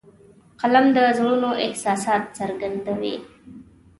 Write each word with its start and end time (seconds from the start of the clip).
قلم 0.61 0.85
د 0.95 0.97
زړونو 1.17 1.49
احساسات 1.65 2.23
څرګندوي 2.37 3.15